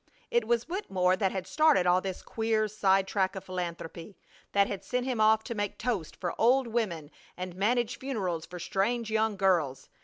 [0.31, 4.17] It was Wittemore that had started all this queer side track of philanthropy;
[4.51, 8.57] that had sent him off to make toast for old women and manage funerals for
[8.57, 9.89] strange young girls.